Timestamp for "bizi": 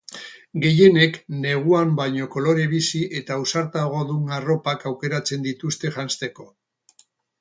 2.71-3.01